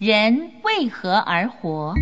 [0.00, 0.34] 人
[0.64, 1.92] 为何而活？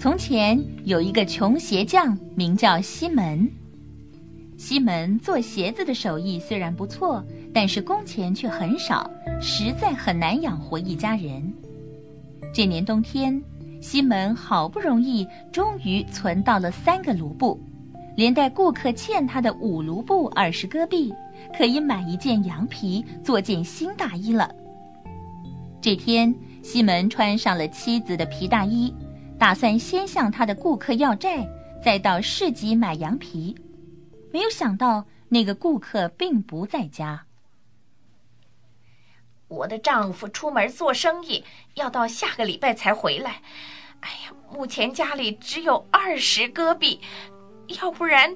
[0.00, 3.46] 从前有一个穷鞋匠，名叫西门。
[4.56, 7.22] 西门做鞋子的手艺虽然不错，
[7.52, 11.52] 但是工钱却很少，实在很难养活一家人。
[12.54, 13.38] 这年冬天，
[13.82, 17.60] 西门好不容易终于存到了三个卢布，
[18.16, 21.12] 连带顾客欠他的五卢布二十戈壁。
[21.56, 24.50] 可以买一件羊皮做件新大衣了。
[25.82, 28.94] 这天，西门穿上了妻子的皮大衣，
[29.38, 31.46] 打算先向他的顾客要债，
[31.84, 33.54] 再到市集买羊皮。
[34.32, 37.26] 没有想到，那个顾客并不在家。
[39.48, 43.42] 我的丈夫出门做生意，要到下个礼拜才回来。
[44.00, 47.00] 哎呀，目前家里只有二十戈壁。
[47.80, 48.34] 要不然，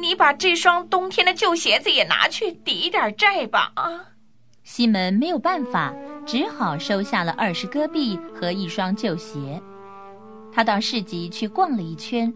[0.00, 3.72] 你把这双冬天的旧鞋子也拿去抵一点债吧。
[3.76, 4.06] 啊，
[4.62, 5.94] 西门没有办法，
[6.26, 9.60] 只好收下了二十戈币和一双旧鞋。
[10.52, 12.32] 他到市集去逛了一圈，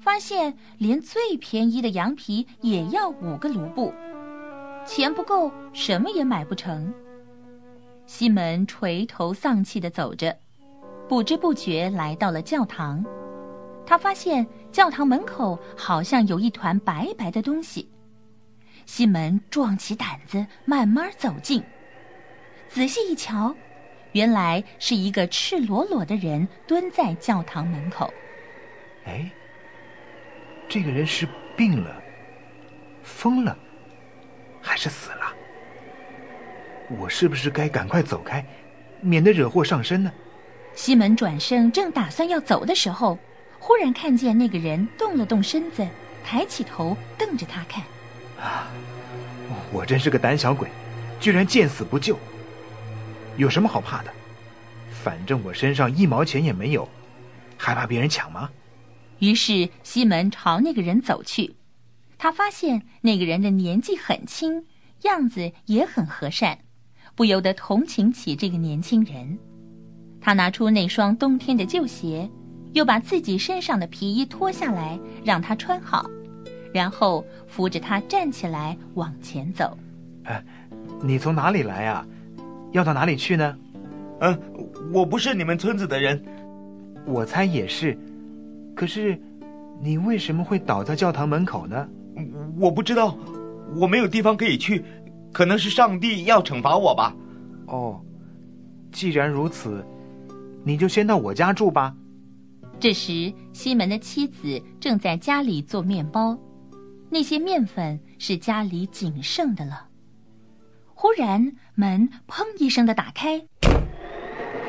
[0.00, 3.92] 发现连最便宜的羊皮也要五个卢布，
[4.86, 6.92] 钱不够，什么也买不成。
[8.06, 10.34] 西门垂头丧气地走着，
[11.08, 13.04] 不知不觉来到了教堂。
[13.88, 17.88] 他发现教堂门口好像有一团白白的东西，
[18.84, 21.64] 西门壮起胆子慢慢走近，
[22.68, 23.56] 仔细一瞧，
[24.12, 28.12] 原来是一个赤裸裸的人蹲在教堂门口。
[29.06, 29.26] 哎，
[30.68, 31.98] 这个人是病了、
[33.02, 33.56] 疯了，
[34.60, 35.34] 还是死了？
[36.90, 38.44] 我是不是该赶快走开，
[39.00, 40.12] 免得惹祸上身呢？
[40.74, 43.18] 西门转身正打算要走的时候。
[43.58, 45.86] 忽然看见那个人动了动身子，
[46.24, 47.84] 抬起头瞪着他看。
[48.38, 48.68] 啊！
[49.72, 50.68] 我真是个胆小鬼，
[51.20, 52.18] 居然见死不救。
[53.36, 54.12] 有什么好怕的？
[54.90, 56.88] 反正我身上一毛钱也没有，
[57.56, 58.48] 还怕别人抢吗？
[59.18, 61.54] 于是西门朝那个人走去。
[62.16, 64.64] 他发现那个人的年纪很轻，
[65.02, 66.58] 样子也很和善，
[67.14, 69.38] 不由得同情起这个年轻人。
[70.20, 72.28] 他拿出那双冬天的旧鞋。
[72.72, 76.08] 又把自己身上的皮衣脱下来，让他穿好，
[76.72, 79.76] 然后扶着他站起来往前走。
[80.24, 80.44] 哎，
[81.02, 82.06] 你从哪里来啊？
[82.72, 83.56] 要到哪里去呢？
[84.20, 84.38] 嗯，
[84.92, 86.22] 我不是你们村子的人。
[87.06, 87.96] 我猜也是。
[88.76, 89.18] 可是，
[89.80, 91.88] 你为什么会倒在教堂门口呢？
[92.58, 93.16] 我不知道，
[93.76, 94.84] 我没有地方可以去，
[95.32, 97.14] 可能是上帝要惩罚我吧。
[97.66, 98.00] 哦，
[98.92, 99.82] 既然如此，
[100.64, 101.94] 你就先到我家住吧。
[102.80, 106.38] 这时，西门的妻子正在家里做面包，
[107.10, 109.88] 那些面粉是家里仅剩的了。
[110.94, 113.42] 忽然，门砰一声的打开，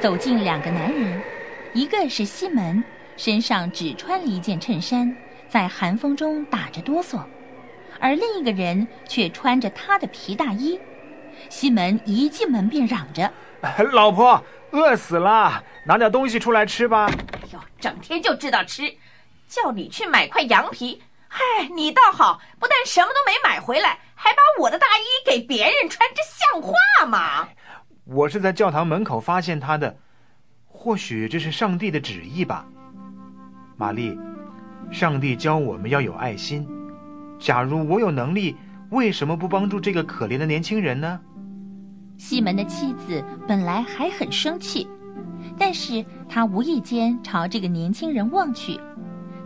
[0.01, 1.21] 走进两个男人，
[1.75, 2.83] 一个是西门，
[3.15, 5.15] 身上只穿了一件衬衫，
[5.47, 7.23] 在寒风中打着哆嗦；
[7.99, 10.79] 而另一个人却穿着他的皮大衣。
[11.47, 13.31] 西门一进门便嚷着
[13.93, 17.07] ：“老婆，饿死了，拿点东西出来吃吧。”
[17.79, 18.83] 整天就知道吃，
[19.47, 21.39] 叫你去买块羊皮，嗨，
[21.73, 27.47] 你倒好，不但什么都没买回来，还把我的大衣给别人穿，这像话吗？
[28.05, 29.95] 我是在教堂门口发现他的，
[30.65, 32.65] 或许这是上帝的旨意吧。
[33.77, 34.17] 玛丽，
[34.91, 36.67] 上帝教我们要有爱心。
[37.39, 38.57] 假如我有能力，
[38.89, 41.19] 为什么不帮助这个可怜的年轻人呢？
[42.17, 44.89] 西门的妻子本来还很生气。
[45.57, 48.79] 但是他无意间朝这个年轻人望去，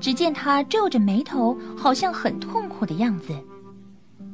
[0.01, 3.33] 只见他皱着眉头，好像很痛苦的样子。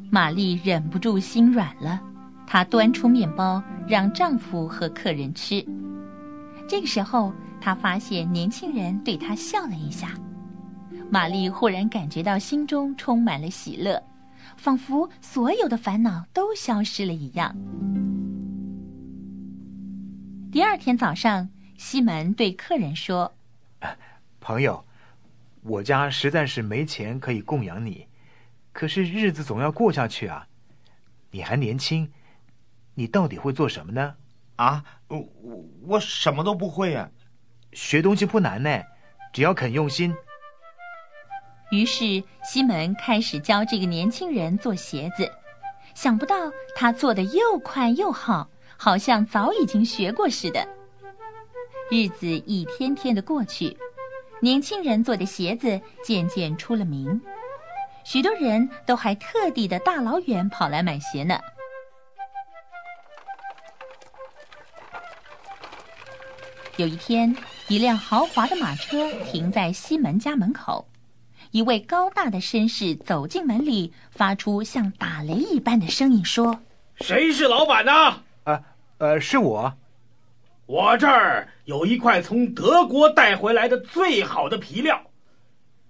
[0.10, 2.02] 玛丽忍不住心软了，
[2.48, 5.64] 她端出面包让丈夫和客人吃。
[6.68, 10.10] 这个时候，她发现年轻人对她笑了一下，
[11.12, 14.02] 玛丽忽然感觉到心中充满了喜乐，
[14.58, 17.56] 仿佛所有的烦恼都消失了一样。
[20.52, 21.48] 第二天早上。
[21.80, 23.34] 西门对客人说
[24.42, 24.86] ：“朋友，
[25.62, 28.06] 我家实在是没钱可以供养你，
[28.74, 30.46] 可是日子总要过下去啊。
[31.32, 32.12] 你还年轻，
[32.96, 34.14] 你到底会做什么呢？
[34.58, 35.26] 啊，我
[35.84, 37.10] 我什么都不会啊。
[37.72, 38.84] 学东西不难呢，
[39.32, 40.14] 只要肯用心。”
[41.72, 45.32] 于是西门开始教这个年轻人做鞋子，
[45.96, 46.36] 想不到
[46.76, 50.68] 他做的又快又好，好像早已经学过似的。
[51.92, 53.76] 日子一天天的过去，
[54.40, 57.20] 年轻人做的鞋子渐渐出了名。
[58.04, 61.40] 许多人都还特地的大老远跑来买鞋呢。
[66.78, 67.36] 有一天，
[67.68, 70.88] 一辆豪华的马车停在西门家门口，
[71.50, 76.60] 一位高大的绅士走进门里，发出像打雷一般的声音说
[77.02, 77.92] ：“谁是老板呢
[78.46, 78.64] ？”“呃，
[79.00, 79.74] 呃，是我。
[80.70, 85.02] 我这儿有一块从德国带回来的最好的皮料，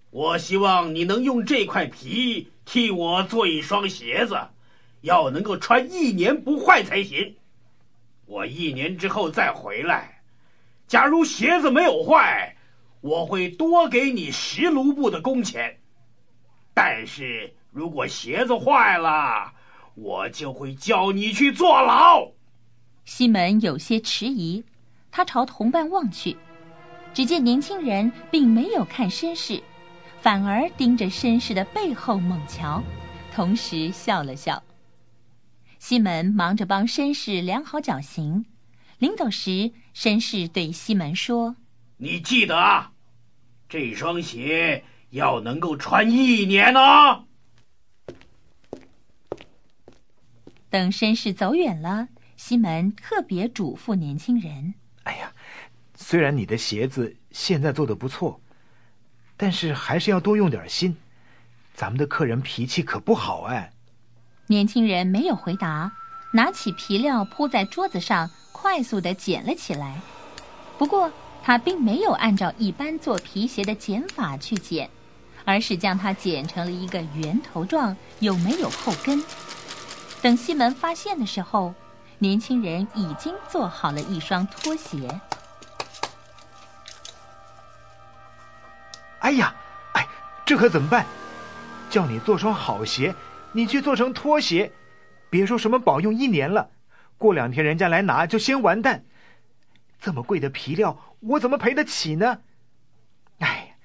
[0.10, 4.40] 我希望你能用这块皮替我做一双鞋子，
[5.02, 7.36] 要能够穿一年不坏才行。
[8.26, 10.22] 我一年之后再回来。”
[10.88, 12.56] 假如鞋子没有坏，
[13.02, 15.78] 我会多给你十卢布的工钱。
[16.74, 19.52] 但是如果鞋子坏了，
[19.96, 22.32] 我就会叫你去坐牢。
[23.04, 24.64] 西门有些迟疑，
[25.12, 26.38] 他朝同伴望去，
[27.14, 29.62] 只见年轻人并没有看绅士，
[30.22, 32.82] 反而盯着绅士的背后猛瞧，
[33.34, 34.62] 同时笑了笑。
[35.80, 38.46] 西门忙着帮绅士量好脚型。
[38.98, 41.56] 临走时，绅士对西门说
[41.96, 42.92] ：“你记得啊，
[43.70, 47.24] 这双鞋要能够穿一年哦。”
[50.70, 54.74] 等绅士走远了，西门特别嘱咐年轻人
[55.10, 55.32] ：“哎呀，
[55.96, 58.40] 虽然你的鞋子现在做的不错，
[59.36, 60.96] 但是还是要多用点心。
[61.74, 63.72] 咱们的客人脾气可不好哎。”
[64.46, 65.92] 年轻人没有回答，
[66.34, 68.30] 拿起皮料铺在桌子上。
[68.52, 70.02] 快速的剪了起来，
[70.78, 71.10] 不过
[71.42, 74.90] 他并没有按照一般做皮鞋的剪法去剪，
[75.46, 79.24] 而是将它剪成了一个圆头状，又没有后跟。
[80.22, 81.74] 等西门发现的时候，
[82.22, 85.08] 年轻人已经做好了一双拖鞋。
[89.20, 89.56] 哎呀，
[89.94, 90.06] 哎，
[90.46, 91.06] 这可怎么办？
[91.90, 93.16] 叫你做双好鞋，
[93.54, 94.72] 你却做成拖鞋，
[95.30, 96.70] 别说什么保用一年了。
[97.18, 99.06] 过两天人家来拿，就先完蛋。
[100.00, 102.40] 这么贵的皮料，我怎么赔得起呢？
[103.40, 103.78] 哎，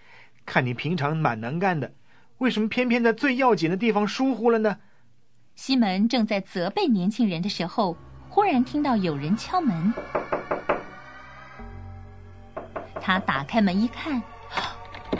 [0.44, 1.94] 看你平常蛮能干的，
[2.38, 4.78] 为什么偏偏在最要紧的地方疏忽了呢？
[5.54, 7.96] 西门正在责备年轻人的时候，
[8.34, 9.94] 忽然听到有人敲门。
[13.00, 14.20] 他打开门一看，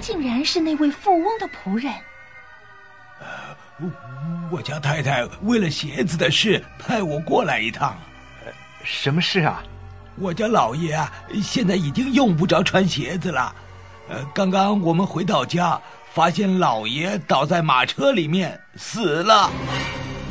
[0.01, 1.95] 竟然是那位富翁的仆人。
[4.51, 7.97] 我家太太为了鞋子的事派我过来一趟。
[8.83, 9.63] 什么事啊？
[10.17, 13.55] 我家老爷啊，现在已经用不着穿鞋子了。
[14.09, 15.81] 呃，刚刚我们回到家，
[16.13, 19.49] 发现老爷倒在马车里面死了。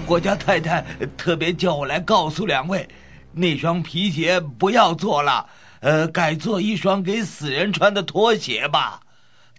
[0.05, 0.85] 我家太太
[1.17, 2.87] 特别叫我来告诉两位，
[3.31, 8.99] 那双皮鞋不要做了，呃，改做一双给死人穿的拖鞋吧。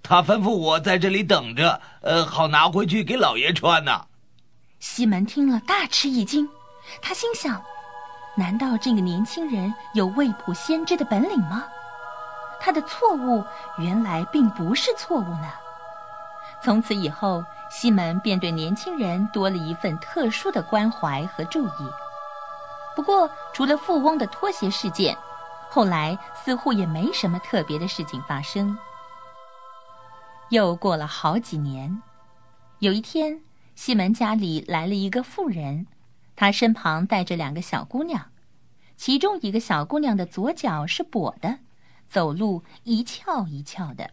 [0.00, 4.06] 他吩咐我在这里等着，呃，好拿回去给老爷穿呢。
[4.79, 6.49] 西门听了大吃一惊，
[7.02, 7.61] 他心想：
[8.37, 11.64] 难道这个年轻人有未卜先知的本领吗？
[12.61, 13.43] 他的错误
[13.79, 15.50] 原来并不是错误呢。
[16.62, 17.43] 从此以后，
[17.76, 21.91] 西门便对年轻人多了一份特殊的关怀和注意。
[22.94, 25.17] 不过，除了富翁的拖鞋事件，
[25.69, 28.79] 后来似乎也没什么特别的事情发生。
[30.51, 32.01] 又过了好几年，
[32.79, 33.41] 有一天，
[33.75, 35.89] 西门家里来了一个妇人，
[36.37, 38.31] 她身旁带着两个小姑娘，
[38.96, 41.58] 其中一个小姑娘的左脚是跛的，
[42.08, 44.10] 走路一翘一翘的。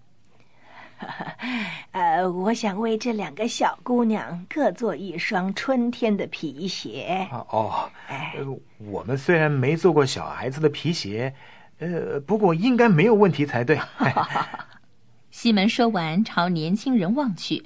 [1.91, 7.27] 呃，我想为这两个小姑娘各做一双春天的皮鞋。
[7.31, 8.35] 哦，哎，
[8.77, 11.33] 我们虽然没做过小孩子的皮鞋，
[11.79, 13.79] 呃，不过应该没有问题才对。
[15.31, 17.63] 西门说完，朝年轻人望去，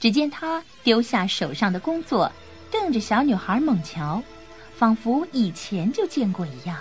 [0.00, 2.30] 只见他丢下手上的工作，
[2.70, 4.22] 瞪着小女孩猛瞧，
[4.74, 6.76] 仿佛以前就见过一样。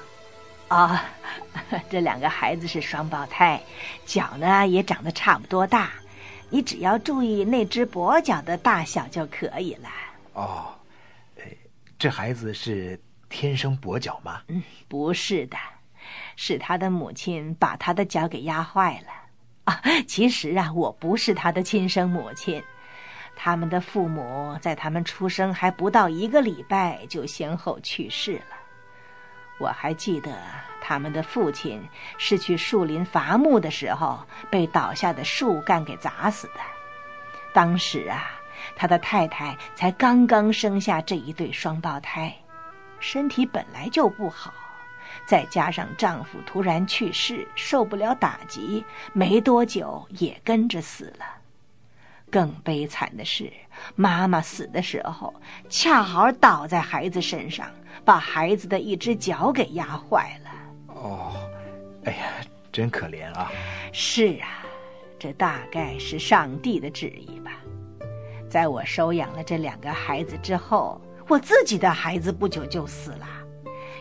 [0.72, 1.04] 啊，
[1.92, 3.62] 这两个孩子是双胞胎，
[4.06, 5.92] 脚呢也长得差不多大，
[6.50, 9.90] 你只要注意那只跛脚的大小就可以了。
[10.32, 10.74] 哦，
[12.00, 12.98] 这孩子是
[13.28, 14.42] 天生跛脚吗？
[14.48, 15.58] 嗯，不是的，
[16.38, 19.12] 是他的母亲把他的脚给压坏了。
[19.66, 22.64] 啊，其实啊，我不是他的亲生母亲，
[23.36, 28.61] 他们的父母在他们出生还不到一个礼拜就先后去世了。
[29.62, 30.32] 我还记得
[30.82, 31.88] 他们的父亲
[32.18, 36.60] 是去树林伐木的时候被倒下的树干给砸死的。
[37.54, 38.32] 当时啊，
[38.76, 42.36] 他的太太才刚刚生下这一对双胞胎，
[43.00, 44.52] 身体本来就不好。
[45.28, 51.41] 再加上丈夫突然去世，受不了打击，没多久也跟着死了。
[52.32, 53.52] 更悲惨的是，
[53.96, 55.34] 妈妈死的时候
[55.70, 57.68] 恰好倒在孩子身上，
[58.06, 60.50] 把孩子的一只脚给压坏了。
[60.96, 61.34] 哦，
[62.06, 62.26] 哎呀，
[62.72, 63.52] 真可怜啊！
[63.92, 64.64] 是啊，
[65.20, 67.52] 这大概是上帝的旨意吧。
[68.50, 73.28] 在我收养了这两个孩子之后，我自己的孩子不久就死了。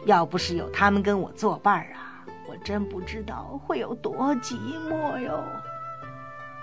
[0.07, 4.55] 要不是有他们跟我作伴啊，我真不知道会有多寂
[4.89, 5.45] 寞哟。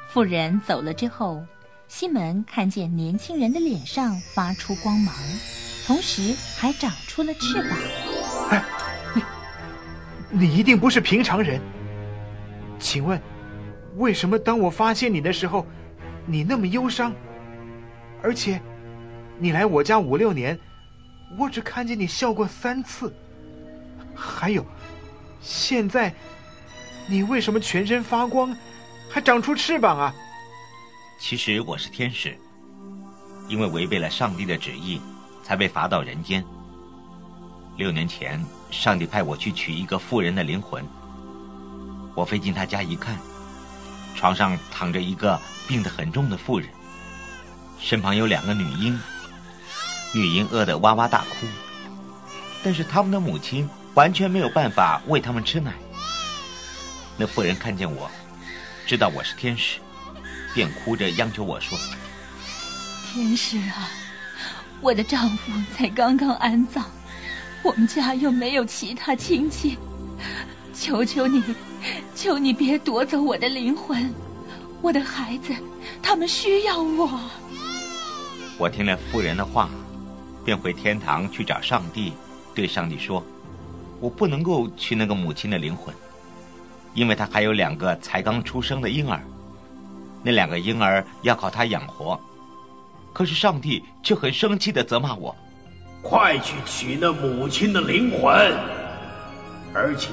[0.09, 1.43] 妇人走了之后，
[1.87, 5.15] 西门看见年轻人的脸上发出光芒，
[5.85, 7.77] 同时还长出了翅膀。
[8.49, 8.63] 哎，
[10.31, 11.61] 你，你一定不是平常人。
[12.77, 13.19] 请问，
[13.95, 15.65] 为什么当我发现你的时候，
[16.25, 17.13] 你那么忧伤？
[18.21, 18.61] 而且，
[19.39, 20.59] 你来我家五六年，
[21.39, 23.15] 我只看见你笑过三次。
[24.13, 24.65] 还有，
[25.41, 26.13] 现在，
[27.07, 28.55] 你为什么全身发光？
[29.09, 30.13] 还长出翅膀啊！
[31.19, 32.37] 其实我是天使，
[33.47, 35.01] 因为违背了上帝的旨意，
[35.43, 36.45] 才被罚到人间。
[37.75, 40.85] 六年前，上帝派我去取一个妇人的灵魂。
[42.13, 43.17] 我飞进他家一看，
[44.15, 46.69] 床上躺着一个病得很重的妇人，
[47.79, 48.99] 身旁有两个女婴，
[50.13, 51.47] 女婴饿得哇哇大哭，
[52.63, 55.73] 但是他们的母亲完全没有办法喂他们吃奶。
[57.17, 58.09] 那妇人看见我。
[58.85, 59.79] 知道我是天使，
[60.53, 61.77] 便哭着央求我说
[63.05, 63.89] ：“天使啊，
[64.81, 66.83] 我的丈夫才刚刚安葬，
[67.63, 69.77] 我们家又没有其他亲戚，
[70.73, 71.43] 求求你，
[72.15, 74.13] 求你别夺走我的灵魂，
[74.81, 75.53] 我的孩子，
[76.01, 77.19] 他们需要我。”
[78.57, 79.69] 我听了夫人的话，
[80.43, 82.13] 便回天堂去找上帝，
[82.55, 83.23] 对上帝说
[84.01, 85.93] ：“我不能够去那个母亲的灵魂。”
[86.95, 89.21] 因为她还有两个才刚出生的婴儿，
[90.23, 92.19] 那两个婴儿要靠他养活，
[93.13, 95.35] 可是上帝却很生气的责骂我
[96.01, 98.53] ：“快去取那母亲的灵魂，
[99.73, 100.09] 而且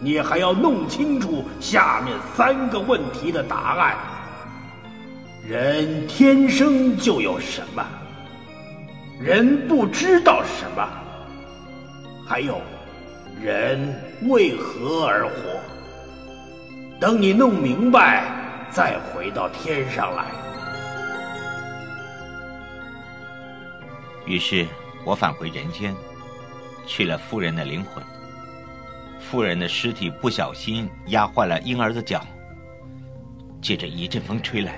[0.00, 3.96] 你还要弄清楚下面三个问题的答案：
[5.48, 7.84] 人天生就有什么？
[9.20, 10.88] 人不知道什么？
[12.26, 12.60] 还有，
[13.42, 13.94] 人
[14.28, 15.32] 为何而活？”
[17.00, 18.24] 等你弄明白，
[18.70, 20.24] 再回到天上来。
[24.26, 24.66] 于是
[25.04, 25.94] 我返回人间，
[26.86, 28.04] 去了夫人的灵魂。
[29.20, 32.24] 夫人的尸体不小心压坏了婴儿的脚，
[33.60, 34.74] 接着一阵风吹来，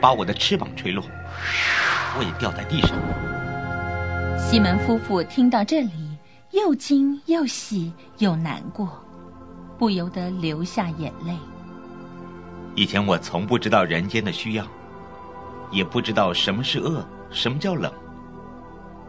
[0.00, 1.04] 把我的翅膀吹落，
[2.18, 2.96] 我也掉在地上。
[4.38, 6.16] 西门夫妇听到这里，
[6.50, 9.02] 又惊又喜又难过。
[9.78, 11.36] 不由得流下眼泪。
[12.74, 14.66] 以前我从不知道人间的需要，
[15.70, 17.92] 也不知道什么是饿，什么叫冷。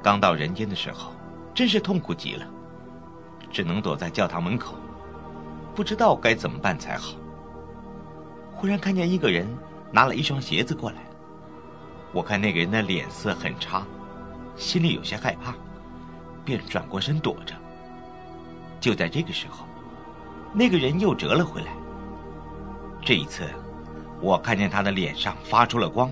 [0.02, 1.14] 刚到人间的时候，
[1.54, 2.46] 真是痛苦极了，
[3.52, 4.76] 只能躲在教堂门口，
[5.74, 7.16] 不知道该怎么办才好。
[8.54, 9.48] 忽然看见一个人
[9.92, 10.98] 拿了一双鞋子过来，
[12.12, 13.86] 我看那个人的脸色很差，
[14.58, 15.56] 心里有些害怕，
[16.44, 17.56] 便转过身躲着。
[18.82, 19.66] 就在这个时候。
[20.56, 21.74] 那个人又折了回来。
[23.06, 23.50] 这一次，
[24.22, 26.10] 我看见他的脸上发出了光。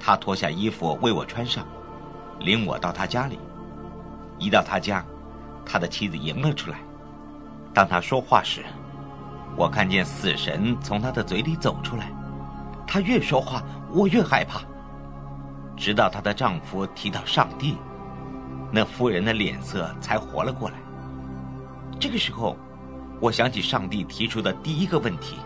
[0.00, 1.64] 他脱下衣服为我穿上，
[2.40, 3.38] 领我到他家里。
[4.36, 5.04] 一到他家，
[5.64, 6.78] 他的妻子迎了出来。
[7.72, 8.64] 当他说话时，
[9.56, 12.10] 我看见死神从他的嘴里走出来。
[12.84, 13.62] 他越说话，
[13.92, 14.60] 我越害怕。
[15.76, 17.76] 直到她的丈夫提到上帝，
[18.72, 20.74] 那妇人的脸色才活了过来。
[22.00, 22.56] 这个时候。
[23.18, 25.36] 我想起上帝提出的第一个问题：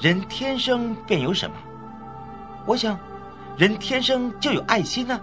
[0.00, 1.56] 人天生便有什么？
[2.66, 2.98] 我想，
[3.58, 5.20] 人天生就有爱心呢。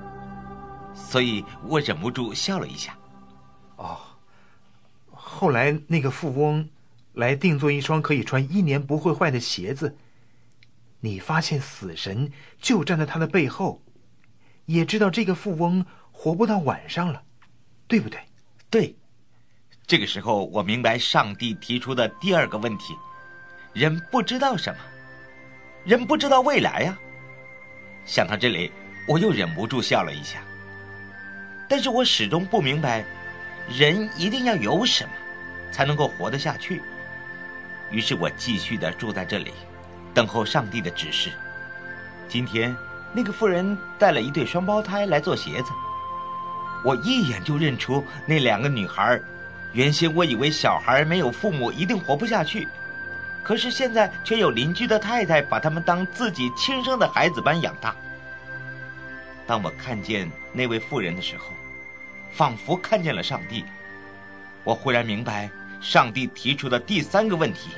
[0.94, 2.96] 所以我忍不住笑了一下。
[3.78, 3.98] 哦，
[5.12, 6.70] 后来那个富翁
[7.14, 9.98] 来定做一双可以穿一年不会坏的鞋子，
[11.00, 12.32] 你发现死神
[12.62, 13.82] 就站在他的背后，
[14.66, 17.24] 也知道这个富翁活不到晚上了，
[17.88, 18.20] 对不对？
[18.70, 18.96] 对。
[19.88, 22.94] 这个时候，我明白上帝提出的第二个问题：
[23.78, 24.80] 人不知道什么，
[25.86, 26.98] 人不知道未来呀。
[28.06, 28.72] 想到这里，
[29.08, 30.40] 我又忍不住笑了一下。
[31.70, 33.06] 但是我始终不明白，
[33.70, 35.12] 人一定要有什么，
[35.72, 36.82] 才能够活得下去。
[37.92, 39.54] 于是我继续的住在这里，
[40.12, 41.30] 等候上帝的指示。
[42.28, 42.76] 今天，
[43.14, 45.70] 那个妇人带了一对双胞胎来做鞋子，
[46.84, 49.22] 我一眼就认出那两个女孩。
[49.72, 52.68] 原先我以为小孩没有父母一定活不下去，
[53.48, 57.96] 可是现在却有邻居的太太把他们当自己亲生的孩子般养大。
[59.48, 61.46] 当我看见那位妇人的时候，
[62.30, 63.64] 仿佛看见了上帝。
[64.66, 65.50] 我忽然明白
[65.80, 67.70] 上帝提出的第三个问题：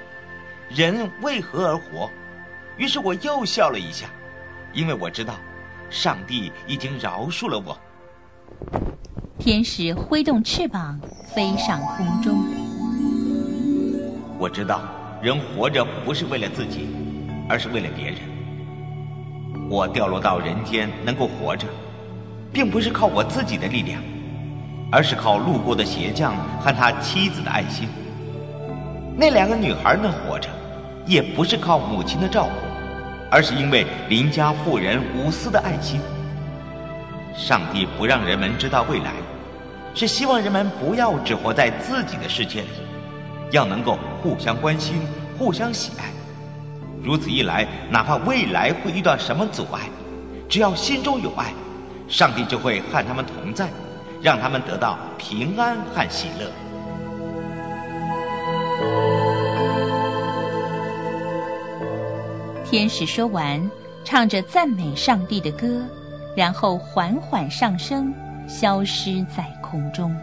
[0.69, 2.09] 人为何而活？
[2.75, 4.07] 于是我又笑了一下，
[4.73, 5.35] 因为我知道，
[5.91, 7.79] 上帝已经饶恕了我。
[9.37, 12.43] 天使挥动翅膀飞上空中。
[14.39, 14.81] 我知道，
[15.21, 16.87] 人活着不是为了自己，
[17.47, 18.17] 而是为了别人。
[19.69, 21.67] 我掉落到人间能够活着，
[22.53, 24.01] 并不是靠我自己的力量。
[24.91, 27.87] 而是靠路过的鞋匠和他妻子的爱心。
[29.15, 30.49] 那两个女孩能活着，
[31.05, 32.67] 也不是靠母亲的照顾，
[33.29, 36.01] 而是因为邻家妇人无私的爱心。
[37.35, 39.11] 上帝不让人们知道未来，
[39.93, 42.67] 是希望人们不要只活在自己的世界里，
[43.51, 44.95] 要能够互相关心、
[45.37, 46.05] 互相喜爱。
[47.03, 49.81] 如此一来，哪怕未来会遇到什么阻碍，
[50.47, 51.53] 只要心中有爱，
[52.07, 53.69] 上帝就会和他们同在。
[54.21, 56.51] 让他们得到平安和喜乐。
[62.65, 63.71] 天使说完，
[64.03, 65.81] 唱着赞美上帝的歌，
[66.35, 68.13] 然后缓缓上升，
[68.45, 70.13] 消失在空中。